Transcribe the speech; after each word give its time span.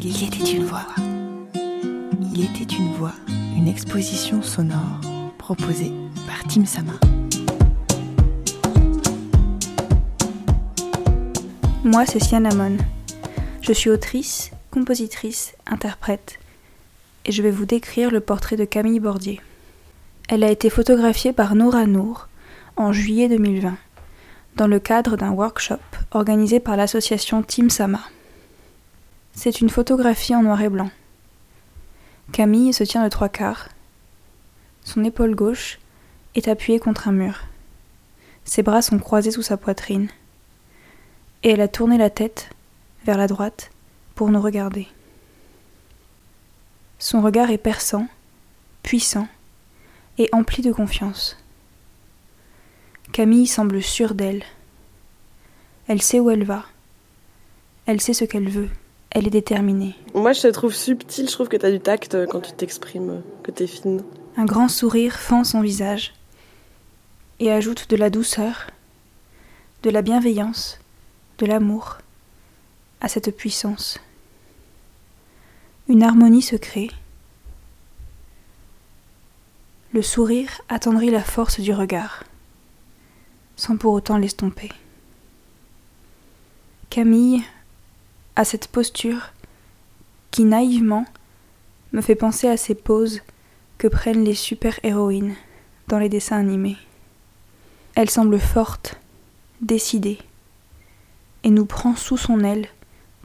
Il 0.00 0.24
était 0.24 0.52
une 0.52 0.64
voix. 0.64 0.86
Il 2.32 2.44
était 2.44 2.72
une 2.72 2.92
voix, 2.92 3.14
une 3.56 3.66
exposition 3.66 4.42
sonore 4.42 5.00
proposée 5.38 5.90
par 6.24 6.44
Tim 6.48 6.64
Sama. 6.64 6.92
Moi, 11.82 12.06
c'est 12.06 12.22
Sianamon. 12.22 12.76
Je 13.60 13.72
suis 13.72 13.90
autrice, 13.90 14.52
compositrice, 14.70 15.54
interprète, 15.66 16.38
et 17.24 17.32
je 17.32 17.42
vais 17.42 17.50
vous 17.50 17.66
décrire 17.66 18.12
le 18.12 18.20
portrait 18.20 18.56
de 18.56 18.64
Camille 18.64 19.00
Bordier. 19.00 19.40
Elle 20.28 20.44
a 20.44 20.50
été 20.50 20.70
photographiée 20.70 21.32
par 21.32 21.56
Nora 21.56 21.86
Nour 21.86 22.28
en 22.76 22.92
juillet 22.92 23.28
2020, 23.28 23.76
dans 24.54 24.68
le 24.68 24.78
cadre 24.78 25.16
d'un 25.16 25.32
workshop 25.32 25.80
organisé 26.12 26.60
par 26.60 26.76
l'association 26.76 27.42
Team 27.42 27.68
Sama. 27.68 28.00
C'est 29.40 29.60
une 29.60 29.70
photographie 29.70 30.34
en 30.34 30.42
noir 30.42 30.60
et 30.62 30.68
blanc. 30.68 30.90
Camille 32.32 32.72
se 32.72 32.82
tient 32.82 33.04
de 33.04 33.08
trois 33.08 33.28
quarts. 33.28 33.68
Son 34.82 35.04
épaule 35.04 35.36
gauche 35.36 35.78
est 36.34 36.48
appuyée 36.48 36.80
contre 36.80 37.06
un 37.06 37.12
mur. 37.12 37.44
Ses 38.44 38.64
bras 38.64 38.82
sont 38.82 38.98
croisés 38.98 39.30
sous 39.30 39.42
sa 39.42 39.56
poitrine. 39.56 40.08
Et 41.44 41.50
elle 41.50 41.60
a 41.60 41.68
tourné 41.68 41.98
la 41.98 42.10
tête 42.10 42.50
vers 43.04 43.16
la 43.16 43.28
droite 43.28 43.70
pour 44.16 44.28
nous 44.28 44.40
regarder. 44.40 44.88
Son 46.98 47.22
regard 47.22 47.52
est 47.52 47.58
perçant, 47.58 48.08
puissant, 48.82 49.28
et 50.18 50.28
emplie 50.32 50.64
de 50.64 50.72
confiance. 50.72 51.36
Camille 53.12 53.46
semble 53.46 53.84
sûre 53.84 54.16
d'elle. 54.16 54.42
Elle 55.86 56.02
sait 56.02 56.18
où 56.18 56.28
elle 56.28 56.42
va. 56.42 56.64
Elle 57.86 58.00
sait 58.00 58.14
ce 58.14 58.24
qu'elle 58.24 58.48
veut. 58.48 58.70
Elle 59.10 59.26
est 59.26 59.30
déterminée. 59.30 59.94
Moi, 60.14 60.32
je 60.32 60.42
te 60.42 60.48
trouve 60.48 60.74
subtile. 60.74 61.28
Je 61.28 61.32
trouve 61.32 61.48
que 61.48 61.56
tu 61.56 61.66
as 61.66 61.70
du 61.70 61.80
tact 61.80 62.14
euh, 62.14 62.26
quand 62.26 62.40
tu 62.40 62.52
t'exprimes, 62.52 63.10
euh, 63.10 63.20
que 63.42 63.50
tu 63.50 63.64
es 63.64 63.66
fine. 63.66 64.02
Un 64.36 64.44
grand 64.44 64.68
sourire 64.68 65.14
fend 65.14 65.44
son 65.44 65.60
visage 65.60 66.14
et 67.40 67.50
ajoute 67.50 67.88
de 67.90 67.96
la 67.96 68.10
douceur, 68.10 68.70
de 69.82 69.90
la 69.90 70.02
bienveillance, 70.02 70.78
de 71.38 71.46
l'amour 71.46 71.98
à 73.00 73.08
cette 73.08 73.34
puissance. 73.36 73.98
Une 75.88 76.02
harmonie 76.02 76.42
se 76.42 76.56
crée 76.56 76.90
le 79.92 80.02
sourire 80.02 80.60
attendrit 80.68 81.10
la 81.10 81.22
force 81.22 81.60
du 81.60 81.72
regard, 81.72 82.24
sans 83.56 83.76
pour 83.78 83.94
autant 83.94 84.18
l'estomper. 84.18 84.70
Camille 86.90 87.42
a 88.38 88.44
cette 88.44 88.68
posture 88.68 89.32
qui 90.30 90.44
naïvement 90.44 91.04
me 91.92 92.00
fait 92.00 92.14
penser 92.14 92.46
à 92.46 92.56
ces 92.56 92.76
poses 92.76 93.20
que 93.78 93.88
prennent 93.88 94.22
les 94.22 94.36
super-héroïnes 94.36 95.34
dans 95.88 95.98
les 95.98 96.08
dessins 96.08 96.38
animés. 96.38 96.76
Elle 97.96 98.08
semble 98.08 98.38
forte, 98.38 99.00
décidée, 99.60 100.18
et 101.42 101.50
nous 101.50 101.66
prend 101.66 101.96
sous 101.96 102.16
son 102.16 102.44
aile 102.44 102.68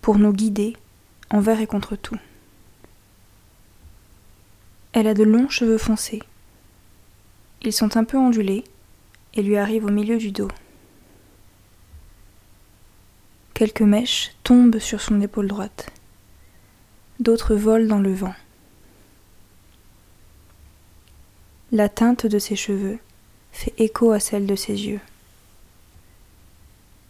pour 0.02 0.17
nous 0.17 0.34
guider 0.34 0.75
envers 1.30 1.61
et 1.61 1.67
contre 1.67 1.95
tout. 1.95 2.17
Elle 4.94 5.08
a 5.08 5.14
de 5.14 5.23
longs 5.23 5.50
cheveux 5.50 5.78
foncés, 5.78 6.23
ils 7.61 7.73
sont 7.73 7.97
un 7.97 8.03
peu 8.03 8.17
ondulés 8.17 8.64
et 9.36 9.44
lui 9.44 9.58
arrivent 9.58 9.86
au 9.86 9.91
milieu 9.91 10.17
du 10.17 10.31
dos. 10.31 10.50
Quelques 13.54 13.82
mèches 13.82 14.32
tombent 14.44 14.80
sur 14.80 15.00
son 15.00 15.22
épaule 15.22 15.48
droite. 15.48 15.92
D'autres 17.20 17.54
volent 17.54 17.88
dans 17.88 18.00
le 18.00 18.12
vent. 18.12 18.34
La 21.72 21.88
teinte 21.88 22.26
de 22.26 22.40
ses 22.40 22.56
cheveux 22.56 22.97
fait 23.52 23.74
écho 23.78 24.12
à 24.12 24.19
celle 24.19 24.47
de 24.47 24.56
ses 24.56 24.88
yeux. 24.88 25.00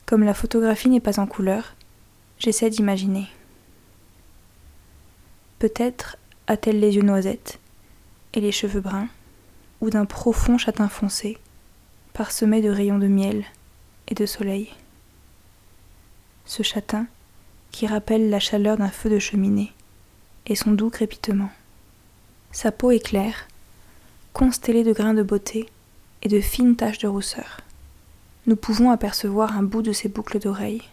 Comme 0.06 0.26
la 0.26 0.34
photographie 0.34 0.90
n'est 0.90 1.00
pas 1.00 1.22
en 1.22 1.28
couleur, 1.28 1.76
j'essaie 2.40 2.70
d'imaginer. 2.70 3.30
Peut-être 5.60 6.18
a-t-elle 6.48 6.82
les 6.82 6.96
yeux 6.96 7.04
noisettes 7.04 7.60
et 8.34 8.42
les 8.42 8.52
cheveux 8.52 8.82
bruns 8.82 9.08
ou 9.80 9.90
d'un 9.90 10.06
profond 10.06 10.58
châtain 10.58 10.90
foncé, 10.90 11.38
parsemé 12.12 12.62
de 12.62 12.70
rayons 12.70 13.00
de 13.00 13.08
miel 13.08 13.46
et 14.10 14.14
de 14.14 14.26
soleil. 14.26 14.70
Ce 16.46 16.64
châtain 16.64 17.08
qui 17.72 17.88
rappelle 17.88 18.30
la 18.30 18.40
chaleur 18.40 18.78
d'un 18.78 18.90
feu 18.90 19.10
de 19.10 19.20
cheminée 19.20 19.72
et 20.46 20.56
son 20.56 20.72
doux 20.72 20.90
crépitement. 20.90 21.50
Sa 22.52 22.72
peau 22.72 22.92
est 22.92 23.00
claire, 23.00 23.48
constellée 24.34 24.84
de 24.84 24.94
grains 24.94 25.14
de 25.14 25.24
beauté 25.24 25.70
et 26.22 26.30
de 26.30 26.40
fines 26.40 26.76
taches 26.76 27.00
de 27.00 27.08
rousseur. 27.08 27.62
Nous 28.46 28.56
pouvons 28.56 28.92
apercevoir 28.92 29.58
un 29.58 29.64
bout 29.64 29.82
de 29.82 29.94
ses 29.94 30.10
boucles 30.10 30.40
d'oreilles, 30.40 30.84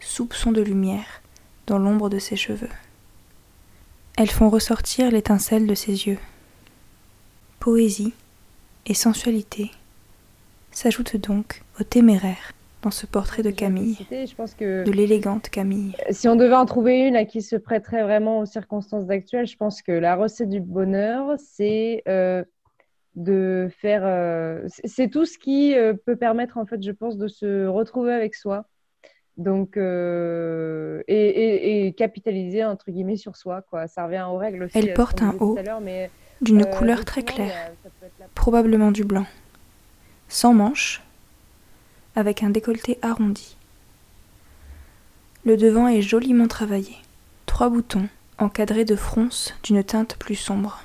soupçon 0.00 0.52
de 0.52 0.60
lumière 0.60 1.22
dans 1.66 1.78
l'ombre 1.78 2.10
de 2.10 2.18
ses 2.18 2.36
cheveux. 2.36 2.68
Elles 4.16 4.30
font 4.30 4.50
ressortir 4.50 5.10
l'étincelle 5.10 5.66
de 5.66 5.74
ses 5.74 6.06
yeux 6.06 6.18
poésie 7.62 8.12
et 8.86 8.94
sensualité 8.94 9.70
s'ajoutent 10.72 11.16
donc 11.16 11.62
au 11.78 11.84
téméraire 11.84 12.50
dans 12.82 12.90
ce 12.90 13.06
portrait 13.06 13.42
de 13.42 13.50
Camille, 13.50 13.96
je 14.10 14.34
pense 14.34 14.54
que 14.54 14.84
de 14.84 14.90
l'élégante 14.90 15.48
Camille. 15.48 15.94
Si 16.10 16.28
on 16.28 16.36
devait 16.36 16.54
en 16.54 16.66
trouver 16.66 17.06
une 17.06 17.16
à 17.16 17.24
qui 17.24 17.40
se 17.40 17.56
prêterait 17.56 18.02
vraiment 18.02 18.40
aux 18.40 18.46
circonstances 18.46 19.08
actuelles, 19.08 19.46
je 19.46 19.56
pense 19.56 19.82
que 19.82 19.92
la 19.92 20.16
recette 20.16 20.48
du 20.48 20.60
bonheur, 20.60 21.36
c'est 21.38 22.02
euh, 22.08 22.44
de 23.14 23.68
faire. 23.80 24.02
Euh, 24.04 24.66
c'est 24.84 25.08
tout 25.08 25.24
ce 25.24 25.38
qui 25.38 25.76
euh, 25.76 25.94
peut 25.94 26.16
permettre, 26.16 26.58
en 26.58 26.66
fait, 26.66 26.82
je 26.82 26.90
pense, 26.90 27.16
de 27.16 27.28
se 27.28 27.66
retrouver 27.66 28.12
avec 28.12 28.34
soi. 28.34 28.66
Donc, 29.38 29.78
et, 29.78 31.02
et, 31.06 31.92
capitaliser 31.94 32.64
entre 32.64 32.90
guillemets 32.90 33.16
sur 33.16 33.36
soi, 33.36 33.62
quoi. 33.62 33.86
Ça 33.86 34.04
revient 34.04 34.26
aux 34.28 34.36
règles 34.36 34.64
aussi. 34.64 34.76
Elle 34.76 34.92
porte 34.92 35.22
un 35.22 35.34
haut, 35.40 35.56
d'une 36.42 36.66
couleur 36.66 37.06
très 37.06 37.22
claire, 37.22 37.72
probablement 38.34 38.90
du 38.90 39.04
blanc, 39.04 39.24
sans 40.28 40.52
manches, 40.52 41.02
avec 42.14 42.42
un 42.42 42.50
décolleté 42.50 42.98
arrondi. 43.02 43.56
Le 45.44 45.56
devant 45.56 45.88
est 45.88 46.02
joliment 46.02 46.46
travaillé, 46.46 46.96
trois 47.46 47.68
boutons 47.68 48.08
encadrés 48.38 48.84
de 48.84 48.96
fronces 48.96 49.54
d'une 49.62 49.82
teinte 49.82 50.16
plus 50.16 50.36
sombre. 50.36 50.82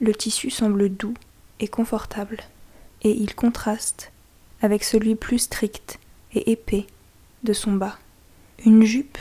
Le 0.00 0.14
tissu 0.14 0.50
semble 0.50 0.88
doux 0.88 1.14
et 1.60 1.68
confortable, 1.68 2.38
et 3.02 3.10
il 3.10 3.34
contraste 3.34 4.12
avec 4.62 4.84
celui 4.84 5.14
plus 5.14 5.38
strict 5.38 5.98
et 6.34 6.52
épais 6.52 6.86
de 7.44 7.52
son 7.52 7.72
bas. 7.72 7.98
Une 8.64 8.84
jupe 8.84 9.18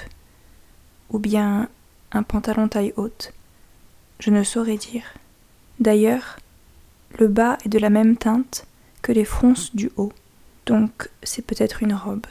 ou 1.10 1.20
bien 1.20 1.70
un 2.12 2.24
pantalon 2.24 2.68
taille 2.68 2.94
haute, 2.98 3.34
je 4.20 4.30
ne 4.30 4.44
saurais 4.44 4.78
dire. 4.78 5.14
D'ailleurs, 5.80 6.38
le 7.20 7.28
bas 7.28 7.58
est 7.66 7.70
de 7.70 7.80
la 7.80 7.90
même 7.90 8.18
teinte 8.18 8.66
que 9.02 9.12
les 9.12 9.26
fronces 9.26 9.76
du 9.76 9.92
haut, 9.96 10.12
donc 10.68 11.10
c'est 11.24 11.42
peut-être 11.42 11.82
une 11.82 11.94
robe. 11.94 12.28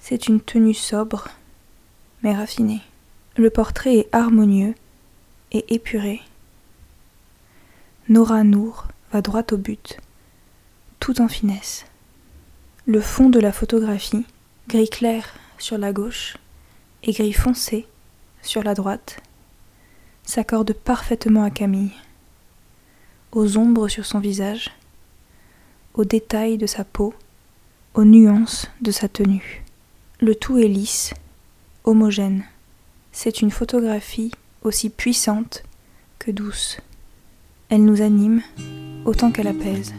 C'est 0.00 0.28
une 0.28 0.40
tenue 0.40 0.74
sobre, 0.74 1.28
mais 2.22 2.34
raffinée. 2.34 2.80
Le 3.36 3.50
portrait 3.50 3.96
est 3.96 4.08
harmonieux 4.14 4.74
et 5.52 5.74
épuré. 5.74 6.22
Nora 8.08 8.44
Nour 8.44 8.86
va 9.12 9.20
droit 9.20 9.42
au 9.50 9.56
but, 9.56 9.98
tout 11.00 11.20
en 11.20 11.28
finesse. 11.28 11.84
Le 12.86 13.00
fond 13.00 13.28
de 13.28 13.40
la 13.40 13.52
photographie, 13.52 14.24
gris 14.68 14.88
clair 14.88 15.34
sur 15.58 15.76
la 15.76 15.92
gauche 15.92 16.36
et 17.02 17.12
gris 17.12 17.32
foncé 17.32 17.86
sur 18.42 18.62
la 18.62 18.74
droite, 18.74 19.20
s'accorde 20.22 20.72
parfaitement 20.72 21.42
à 21.42 21.50
Camille 21.50 21.92
aux 23.32 23.58
ombres 23.58 23.88
sur 23.88 24.06
son 24.06 24.18
visage, 24.18 24.70
aux 25.96 26.04
détails 26.04 26.58
de 26.58 26.66
sa 26.66 26.84
peau, 26.84 27.14
aux 27.94 28.04
nuances 28.04 28.68
de 28.82 28.90
sa 28.90 29.08
tenue. 29.08 29.64
Le 30.20 30.34
tout 30.34 30.58
est 30.58 30.68
lisse, 30.68 31.14
homogène. 31.84 32.44
C'est 33.12 33.40
une 33.40 33.50
photographie 33.50 34.30
aussi 34.62 34.90
puissante 34.90 35.62
que 36.18 36.30
douce. 36.30 36.78
Elle 37.70 37.84
nous 37.84 38.02
anime 38.02 38.42
autant 39.04 39.32
qu'elle 39.32 39.48
apaise. 39.48 39.94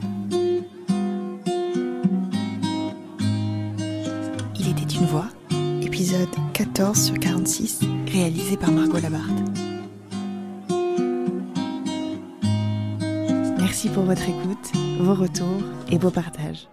Il 4.59 4.69
était 4.69 4.95
une 4.95 5.05
voix, 5.05 5.29
épisode 5.81 6.29
14 6.53 7.05
sur 7.05 7.19
46, 7.19 7.79
réalisé 8.11 8.55
par 8.55 8.71
Margot 8.71 8.99
Labarthe. 8.99 9.57
Merci 13.57 13.89
pour 13.89 14.03
votre 14.03 14.23
écoute, 14.23 14.71
vos 14.99 15.13
retours 15.13 15.61
et 15.91 15.97
vos 15.97 16.11
partages. 16.11 16.67